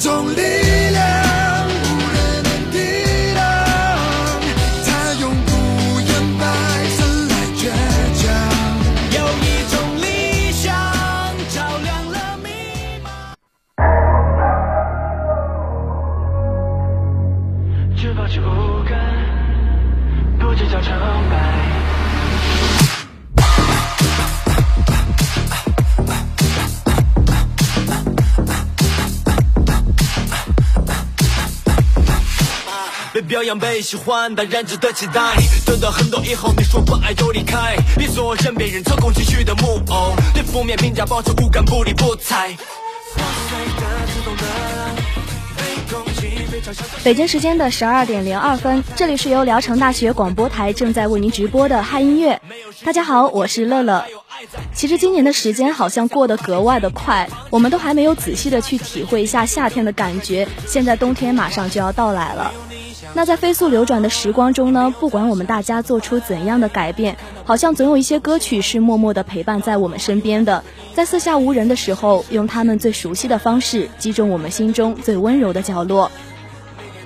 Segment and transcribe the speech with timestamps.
[0.00, 0.69] 种力
[33.40, 35.34] 表扬被喜欢，当然值得期待。
[35.64, 40.12] 得到很多以后，你说不爱就离开，别做任别人操控情绪的木偶。
[40.34, 42.54] 对负面评价保持无感，不理不睬。
[47.02, 52.42] 北京时间的十二点零二分，这里是由聊城大学广播台正在为您直播的嗨音乐。
[52.84, 54.04] 大家好，我是乐乐。
[54.74, 62.52] 其实今年的时间好像过得格外的快，我们都还没有仔细的去体会一下夏天的感觉，现在冬天马上就要到来了。
[63.12, 70.62] 那在飞速流转的时光中呢，不管我们大家做出怎样的改变，好像总有一些歌曲是默默的陪伴在我们身边的，
[70.94, 76.10] 在四下无人的时候，用他们最熟悉的方式击中我们心中最温柔的角落。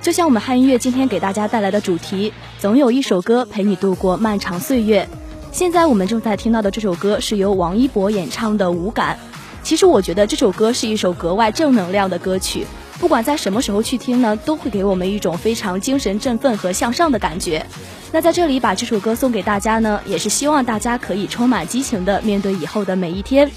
[0.01, 5.09] 就像我们汉音乐今天给大家带来的主题，总有一首歌陪你度过漫长岁月。
[5.51, 9.17] 现在我们正在听到的这首歌是由王一博演唱的《无感》。
[9.63, 12.67] 其实我觉得这首歌是一首格外正能量的歌曲。
[12.99, 17.65] 不管在什么时候去听呢，都会给我们一种非常精神振奋和向上的感觉。
[18.11, 23.51] 那在这里把这首歌送给大家呢，也是希望大家可以充满激情的面对以后的每一天。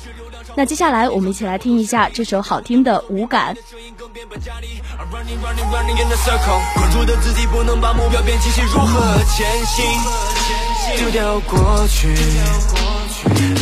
[0.57, 3.55] 那接下来我们一起来听一下这首好听的《无感》。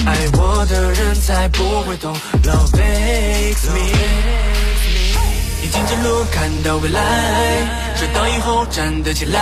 [0.07, 2.15] 爱我的人才不会懂。
[2.45, 4.76] Love makes me。
[5.67, 7.03] 你听着路，看到未来，
[7.97, 9.41] 摔倒以后站得起来。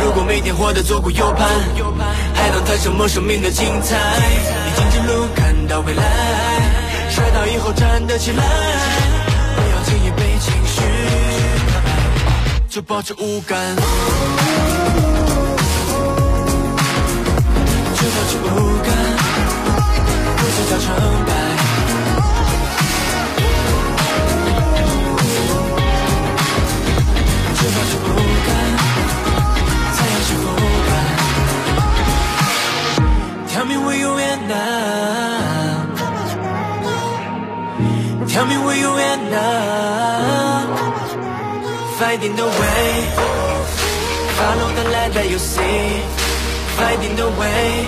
[0.00, 1.48] 如果每天活得左顾右盼，
[2.32, 3.96] 还能谈什么生命的精彩？
[3.96, 6.04] 你听着路，看到未来，
[7.10, 8.44] 摔倒以后站得起来。
[9.56, 10.80] 不要轻易被情绪，
[12.68, 13.82] 就保持无感，就
[18.06, 18.94] 保持无感，
[20.36, 21.29] 不计较成。
[38.27, 40.75] Tell me where you at now.
[41.99, 42.89] Finding the way.
[44.39, 46.01] Follow the light that you see.
[46.77, 47.87] Finding the way.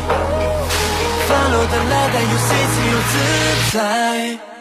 [1.28, 4.58] Follow the light that you see 自由自在。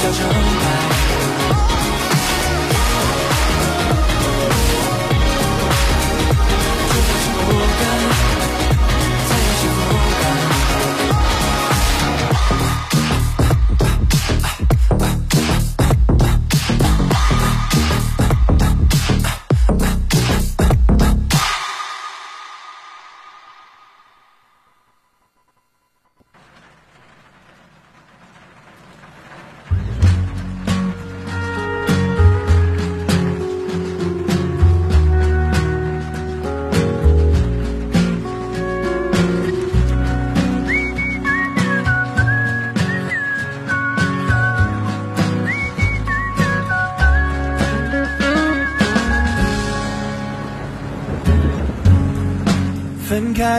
[0.00, 0.28] 叫成
[0.61, 0.61] 败。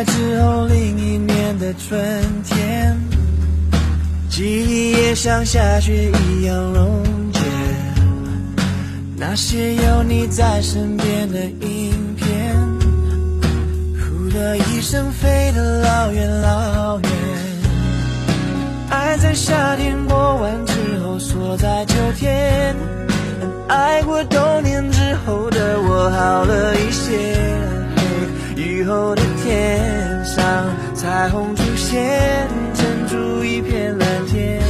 [0.02, 2.02] 之后，另一年的春
[2.43, 2.99] 天，
[4.29, 7.02] 记忆也像下雪一样溶
[7.32, 7.41] 解。
[9.17, 12.56] 那些有你在身边的影片，
[13.96, 17.11] 呼的一声飞得老远老远。
[18.91, 22.75] 爱在夏天过完之后锁在秋天，
[31.24, 34.60] 彩虹出现撑住一片蓝天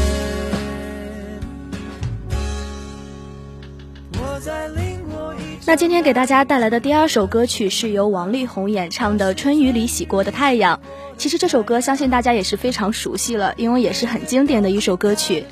[5.66, 10.80] 那今天给大家带来的第二首歌曲是由王力宏演唱的春雨里洗过的太阳。
[11.16, 15.44] 其实这首歌相信大家也是非常熟悉了因为也是很经典的一首歌曲。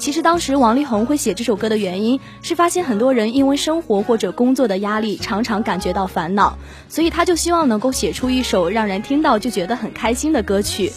[0.00, 6.56] 其实当时王力宏会写这首歌的原因是发现很多人因为生活或者工作的压力常常感觉到烦恼，
[6.88, 10.90] 所以他就希望能够写出一首让人听到就觉得很开心的歌曲。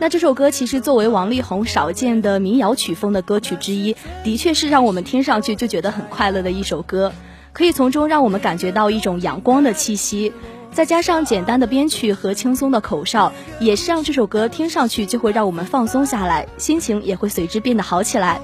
[0.00, 3.94] 那这首歌其实作为王力宏少见的民谣曲风的歌曲之一，
[4.24, 7.12] 的确是让我们听上去就觉得很快乐的一首歌。
[7.52, 10.32] 可以从中让我们感觉到一种阳光的气息，
[10.76, 18.42] 再加上简单的编曲和轻松的口哨，也是让这首歌听上去就会让我们放松下来，心情也会随之变得好起来。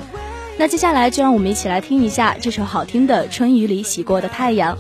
[0.57, 4.75] 那接下来就让我们一起来听一下这首好听的《春雨里洗过的太阳》。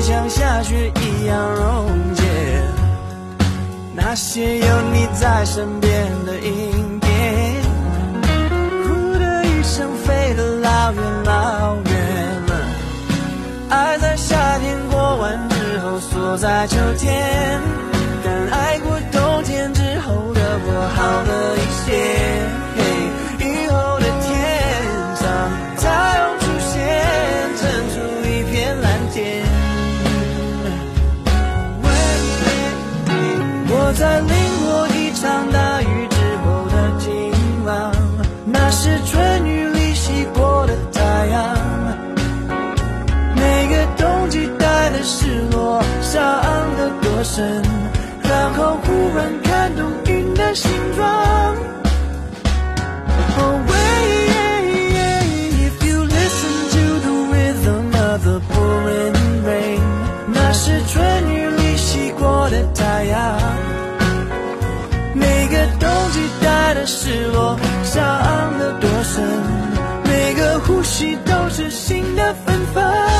[0.00, 1.86] 像下雪一样溶
[2.16, 2.24] 解，
[3.94, 6.82] 那些有你在身边的影。
[10.04, 10.92] 飞得老，
[13.72, 17.58] 爱在夏天过完之后锁在秋天，
[18.22, 21.88] 但爱过冬天之后的我好了一些。
[23.40, 24.28] 以后的天
[25.16, 25.24] 上
[25.78, 25.88] 太
[26.18, 26.76] 阳出现，
[27.56, 27.62] 撑
[27.94, 27.94] 出
[28.28, 29.16] 一片蓝天。
[33.70, 34.28] 我在淋
[34.66, 37.10] 过一场大雨之后的今
[37.64, 37.90] 晚，
[38.44, 39.61] 那是春雨。
[45.12, 46.18] 失落，伤
[46.78, 47.62] 得多深，
[48.22, 51.54] 然后忽然看懂云的形状。
[53.36, 53.60] Oh
[55.68, 59.12] if you listen to the rhythm of the pouring
[59.44, 59.82] rain，
[60.28, 63.38] 那是春雨里洗过的太阳，
[65.14, 68.00] 每个冬季带的失落，伤
[68.58, 69.22] 得多深。
[70.64, 73.11] 呼吸都是新的芬芳。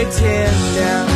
[0.00, 1.09] 会天亮。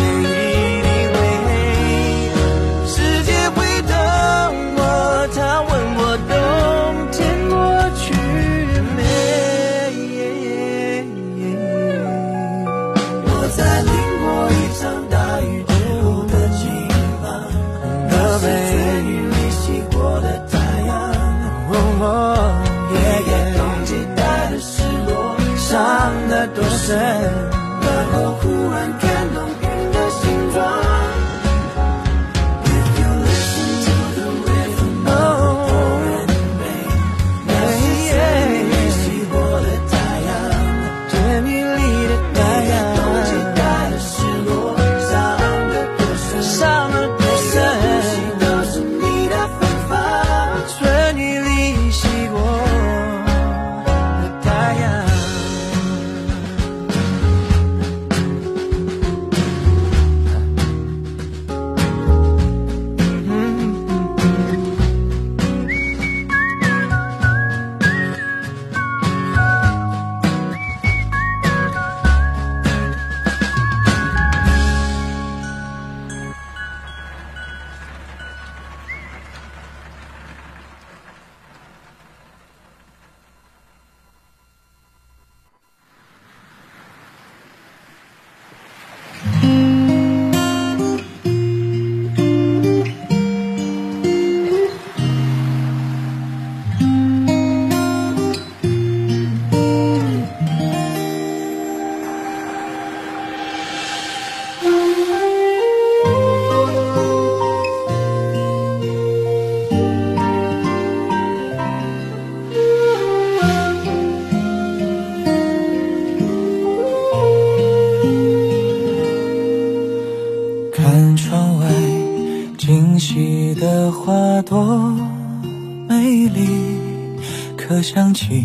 [128.14, 128.44] 起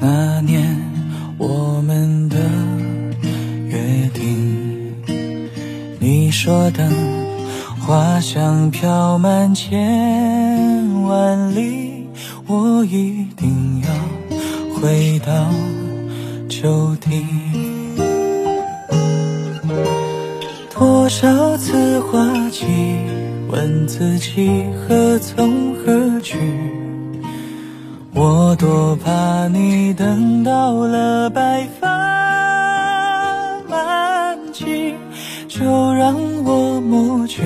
[0.00, 0.76] 那年
[1.36, 2.36] 我们的
[3.68, 4.94] 约定，
[6.00, 6.90] 你说等
[7.78, 12.06] 花香飘满千万里，
[12.46, 15.32] 我一定要回到
[16.48, 17.22] 旧地。
[20.70, 22.66] 多少次花期，
[23.48, 26.38] 问自己何从何去。
[28.18, 31.86] 我多怕你等到了白发
[33.68, 34.94] 满际
[35.46, 37.42] 就让我抹去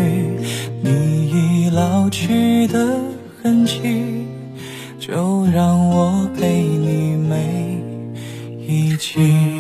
[0.81, 3.01] 你已老去的
[3.43, 4.29] 痕迹
[5.01, 7.83] 就让我陪你每
[8.65, 9.60] 一季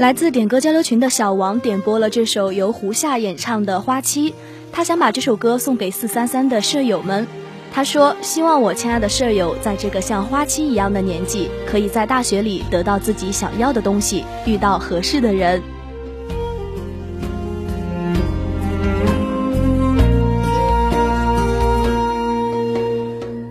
[0.00, 4.30] 来自点歌交流群的小王点播了这首由胡夏演唱的《花期》，
[4.72, 7.26] 他想把这首歌送给四三三的舍友们。
[7.70, 15.60] 他说：“希望我亲爱的舍友，在这个像花期一样的年纪，可以在大学里得到自己想要的东西，遇到合适的人。”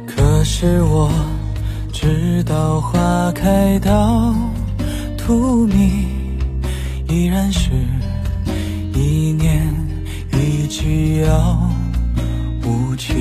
[0.07, 1.11] 可是我
[1.93, 4.33] 知道花开到
[5.15, 6.17] 荼蘼。
[7.09, 7.71] 依然是
[8.93, 9.65] 一念
[10.31, 11.59] 一句遥
[12.63, 13.15] 无期。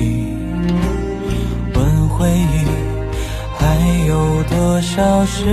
[1.73, 2.65] 问回忆
[3.57, 5.43] 还有多少是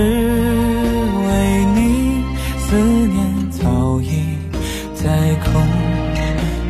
[1.27, 2.23] 为你？
[2.59, 4.37] 思念早已
[4.93, 5.51] 在空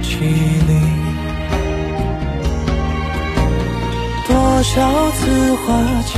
[0.02, 0.72] 气里。
[4.26, 6.18] 多少次花期，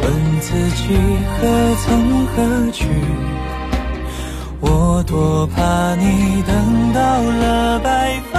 [0.00, 0.96] 问自己
[1.36, 2.88] 何从何去？
[5.06, 8.33] 多怕你等到了白发。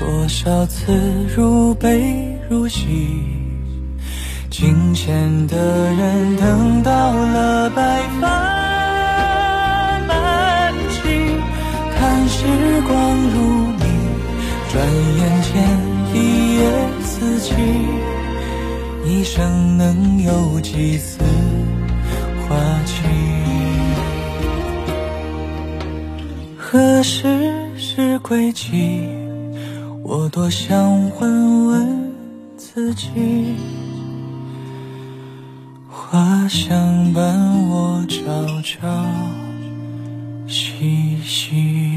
[0.00, 0.98] 多少次
[1.36, 3.22] 如悲如喜，
[4.48, 8.28] 镜前的人等到了白发
[10.08, 11.02] 满际，
[11.94, 12.46] 看时
[12.88, 13.36] 光如
[13.76, 13.84] 你，
[14.72, 14.82] 转
[15.18, 15.52] 眼间
[16.14, 16.16] 一
[16.56, 16.60] 夜
[17.02, 17.52] 四季，
[19.04, 21.22] 一生能有几次
[22.48, 23.04] 花期？
[26.56, 27.58] 何时？
[27.82, 29.08] 是归期，
[30.12, 30.76] 我多想
[31.20, 32.12] 问问
[32.56, 33.06] 自己，
[35.88, 37.22] 花香伴
[37.68, 38.88] 我朝朝
[40.48, 41.89] 夕夕。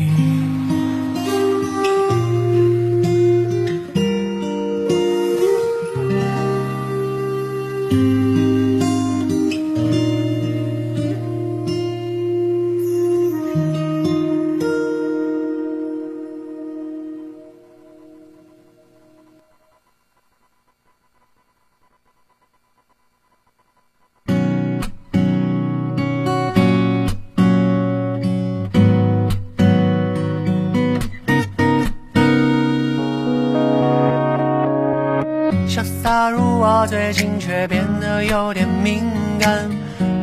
[36.86, 39.04] 最近却变得有点敏
[39.40, 39.70] 感，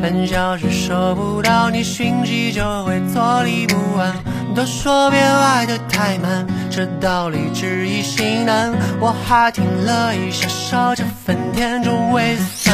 [0.01, 4.13] 半小时收不到你讯息就会坐立不安。
[4.53, 8.71] 都说别爱得太慢，这道理只易心难。
[8.99, 12.73] 我还听了一下手这份甜中微酸。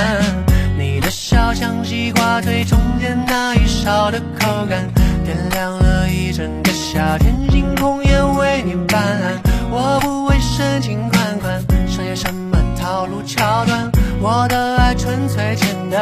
[0.77, 4.85] 你的笑像西瓜最中间那一勺的口感，
[5.23, 9.39] 点亮了一整个夏天，星空也为你斑斓。
[9.69, 12.57] 我不会深情款款，剩下什么？
[12.79, 13.76] 套路桥段，
[14.19, 16.01] 我的爱纯粹简单。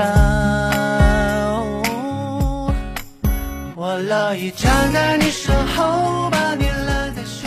[3.75, 6.75] 我乐意站在你身后，把你。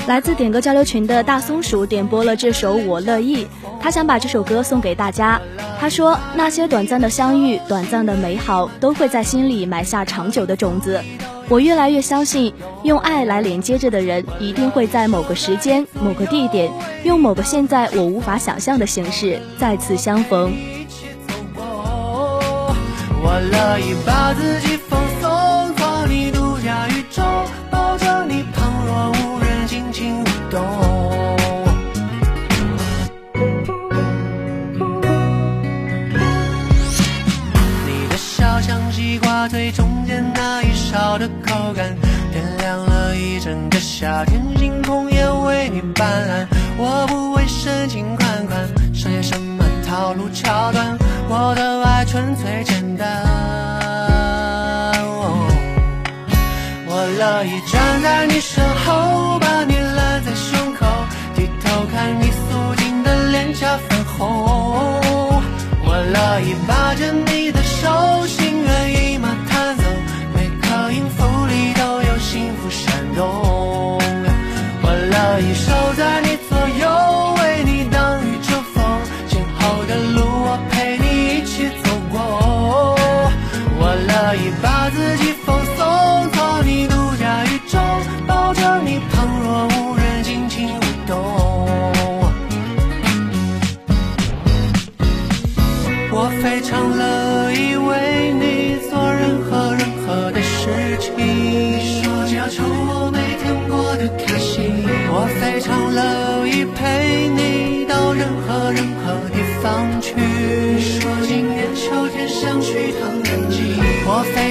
[0.08, 3.44] 来自点歌交流群的大松鼠点播了这首《我乐意》，
[3.78, 5.38] 他想把这首歌送给大家。
[5.78, 11.04] 他说：“那些短暂的相遇，短暂的美好，都会在心里埋下长久的种子。”
[11.50, 16.72] 我越来越相信，用爱来连接着的人，一定会在某个时间、某个地点，
[17.04, 20.54] 用某个现在我无法想象的形式再次相逢。
[23.20, 24.78] 我乐意把自己
[43.48, 46.46] 整个夏天，星空也为你斑斓。
[46.76, 49.64] 我不会深情款款，剩下什么？
[49.88, 50.98] 套路桥段，
[51.30, 53.08] 我的爱纯粹简单。
[56.84, 60.84] 我乐意站在你身后，把你揽在胸口，
[61.34, 65.00] 低头看你素净的脸颊粉红。
[65.86, 66.74] 我乐意把
[84.28, 85.38] 可以把自己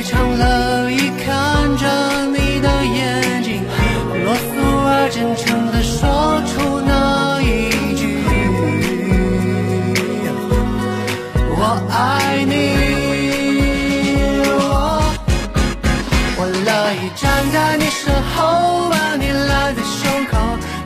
[0.07, 1.83] 我非常乐意看着
[2.27, 3.61] 你的眼睛，
[4.23, 4.39] 啰嗦
[4.85, 8.07] 而真诚地说出那一句。
[11.57, 11.61] 我
[11.91, 12.55] 爱你。
[16.37, 20.37] 我乐意站在你身后，把你揽在胸口，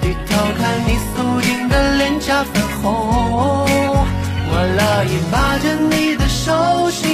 [0.01, 2.89] 低头看你素净的脸颊粉红。
[4.53, 7.10] 我乐意把着你的手，心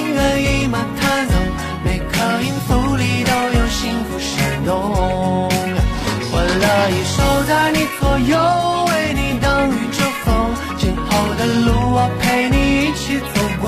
[6.88, 13.68] 我乐意守在你左右，为你挡雨遮风，今后的路我陪你一起走过。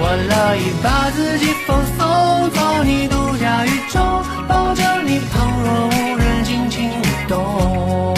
[0.00, 3.98] 我乐意把自己放松，做你独家宇宙，
[4.46, 8.17] 抱着你旁若无人，尽情舞动。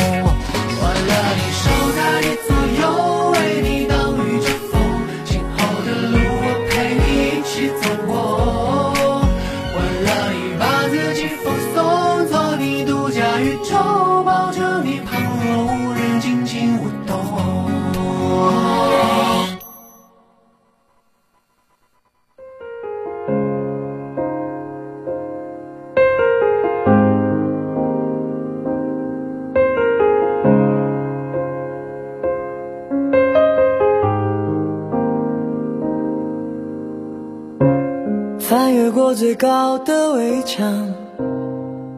[39.41, 40.93] 高的围墙，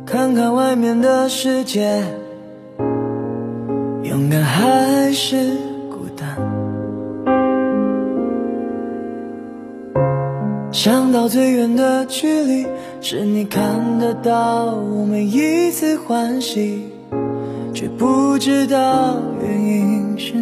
[0.06, 2.04] 看看外面的世界，
[4.04, 5.56] 勇敢还是
[5.90, 6.38] 孤单？
[10.70, 12.64] 想到最远的距离，
[13.00, 16.92] 是你看得到我每一次欢喜，
[17.74, 20.34] 却不知道原因是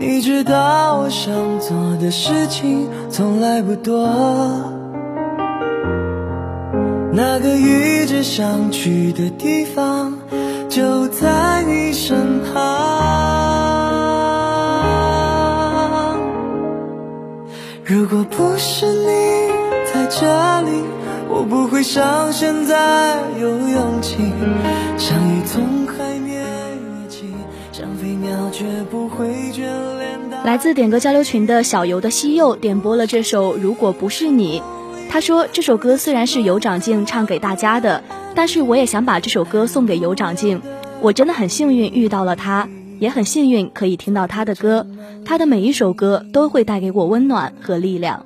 [0.00, 0.20] 你。
[0.22, 4.06] 知道我想做的事情从来不多，
[7.12, 10.18] 那个一直想去的地方
[10.68, 12.60] 就在你身旁。
[17.84, 19.50] 如果不是你
[19.92, 20.70] 在这里，
[21.28, 24.16] 我不会像现在有勇气，
[24.96, 27.34] 相遇从海面跃起，
[27.72, 29.89] 像飞鸟却不会眷。
[30.42, 34.58] 来自点歌交流群的小游的西柚点播了这首《如果不是你》，
[35.10, 38.02] 他说这首歌虽然是尤长靖唱给大家的，
[38.34, 40.60] 但是我也想把这首歌送给尤长靖。
[41.02, 42.66] 我真的很幸运遇到了他，
[42.98, 44.86] 也很幸运可以听到他的歌，
[45.26, 48.24] 他的每一首歌都会带给我温暖和力量。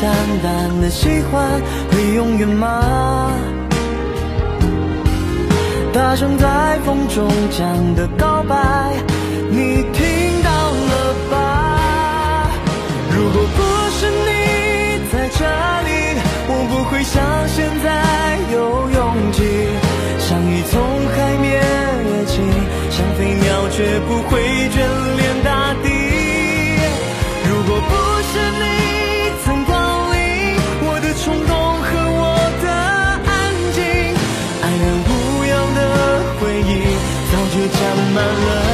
[0.00, 0.10] 淡
[0.42, 1.60] 淡的喜欢
[1.90, 3.30] 会永远吗？
[5.92, 8.56] 大声在风中讲的告白，
[9.50, 12.50] 你听到了吧？
[13.14, 13.60] 如果不
[13.98, 14.30] 是你
[15.12, 15.44] 在这
[15.84, 15.90] 里，
[16.48, 17.86] 我不会像现在
[18.54, 18.56] 有
[18.88, 19.38] 勇气，
[20.18, 20.80] 相遇从
[21.12, 21.50] 海面
[22.06, 22.40] 跃起，
[22.88, 24.78] 像飞鸟绝不会眷
[25.18, 25.89] 恋大地。
[38.12, 38.69] 就占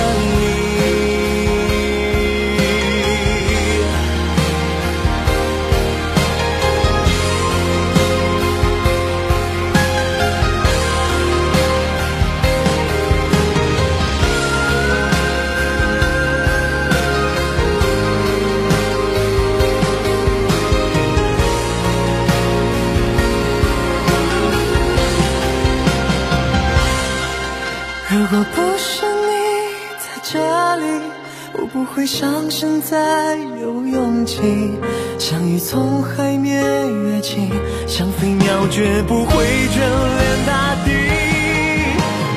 [35.19, 36.63] 相遇从海面
[37.05, 37.51] 跃起，
[37.87, 40.91] 像飞鸟绝不会眷恋大地。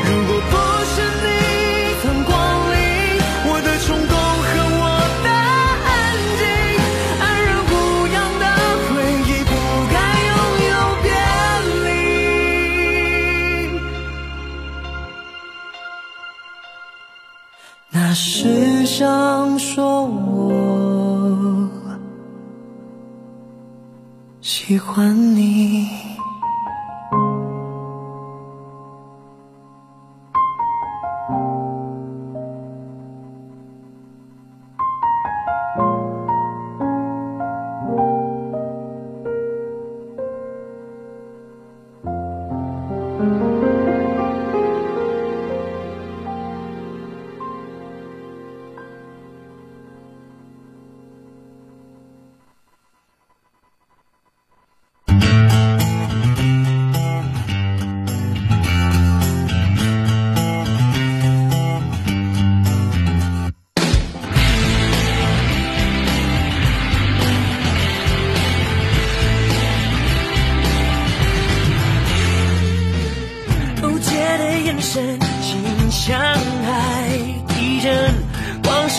[0.05, 1.27] 如果不是你
[2.01, 2.31] 曾光
[2.71, 2.75] 临，
[3.45, 4.13] 我的冲动
[4.45, 4.83] 和我
[5.23, 5.27] 的
[5.89, 5.89] 安
[6.39, 6.41] 静，
[7.19, 7.71] 安然无
[8.13, 8.43] 恙的
[8.85, 8.89] 回
[9.27, 9.51] 忆，不
[9.91, 9.95] 该
[10.29, 10.31] 拥
[10.69, 11.07] 有别
[11.85, 11.87] 离。
[17.91, 21.08] 那是想说我
[24.69, 25.98] 喜欢你。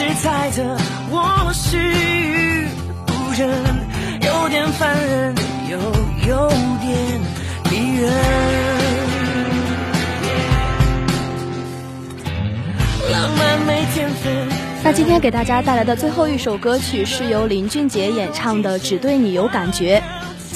[0.00, 0.62] 是猜测
[1.10, 1.76] 我是
[3.04, 3.50] 不忍，
[4.22, 5.34] 有点烦人，
[5.68, 5.76] 又
[6.26, 6.48] 有
[6.80, 7.20] 点
[7.70, 8.10] 迷人。
[13.12, 14.48] 浪漫没天分。
[14.82, 20.02] 那今天给大家带来的最后一首歌曲是由林俊杰演唱的《只对你有感觉》。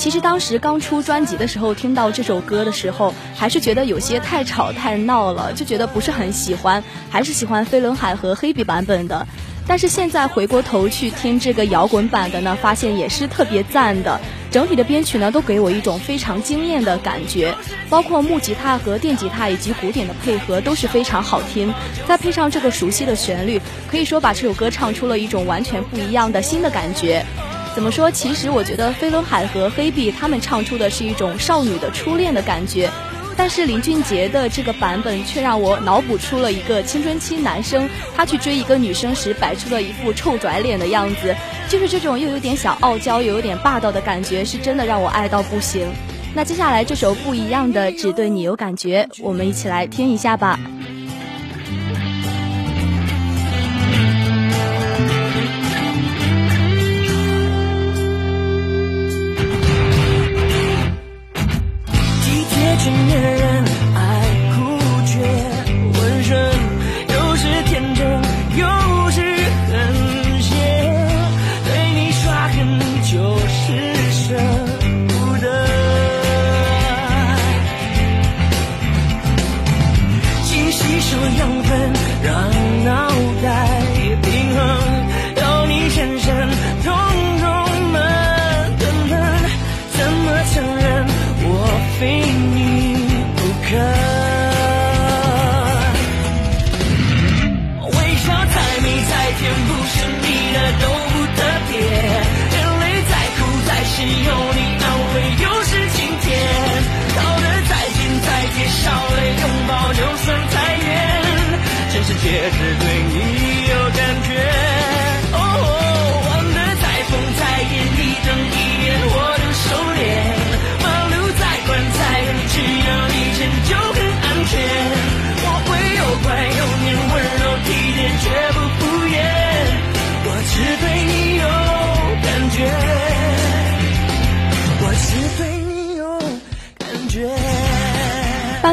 [0.05, 9.27] 其实当时刚出专辑的时候，听到这首歌的时候，还是觉得有些太吵太闹了，就觉得不是很喜欢，还是喜欢飞轮海和黑笔版本的。
[9.67, 14.21] 但是现在回过头去听这个摇滚版的呢，发现也是特别赞的。
[14.51, 17.55] 整体的编曲呢，都给我一种非常惊艳的感觉，
[17.88, 21.73] 包括木吉他和电吉他以及鼓点的配合都是非常好听。
[22.07, 23.59] 再配上这个熟悉的旋律，
[23.90, 27.25] 可以说把这首歌唱出了一种完全不一样的新的感觉。
[27.74, 28.08] 怎么说？
[28.10, 32.88] 其实我觉得飞轮海和黑碧他们唱出的是一种少女的初恋的感觉，
[33.37, 41.34] 但是林俊杰的这个版本却让我脑补出了一个青春期男生他去追一个女生时摆出了一副臭拽脸的样子，
[41.68, 45.87] 就是这种又有点小傲娇又有点霸道的感觉，是真的让我爱到不行。
[46.32, 50.58] 那接下来这首不一样的只对你有感觉，我们一起来听一下吧。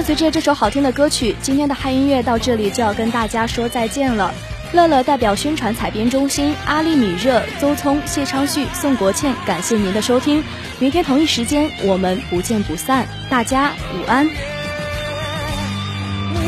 [0.04, 4.34] 随着这首好听的歌曲，今天的嗨音乐到这里就要跟大家说再见了。
[4.74, 10.44] 乐乐代表宣传采编中心，阿丽米热、邹聪、谢昌旭、宋国倩，感谢您的收听。
[10.80, 14.28] 明天同一时间我们不见不散，大家午安。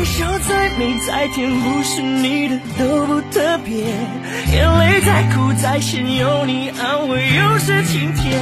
[0.04, 3.84] 笑再美再甜，不是你的都不特别。
[4.52, 8.40] 眼泪再苦再咸，有你安慰又是晴天。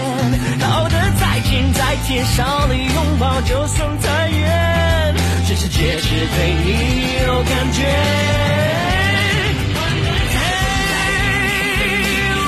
[0.60, 4.71] 好的再见再甜，少了拥抱就算太远。
[5.82, 6.70] 全世界只对你
[7.26, 7.82] 有感觉。
[10.32, 10.38] 嘿
[12.38, 12.46] 我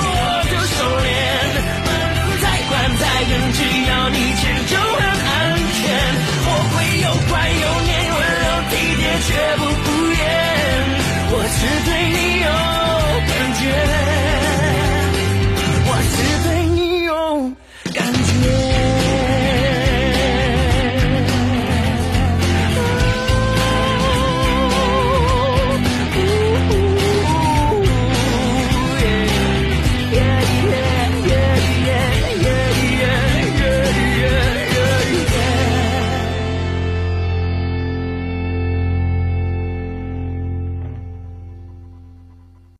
[0.49, 1.07] 就收敛，
[2.41, 5.35] 再宽再远，只要你牵就很安
[5.75, 5.83] 全。
[6.47, 10.17] 我会有乖有黏，温柔体贴却不敷衍。
[11.27, 11.59] 我只
[11.91, 12.04] 对。